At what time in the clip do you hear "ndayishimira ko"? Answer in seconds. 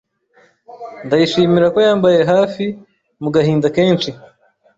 1.05-1.79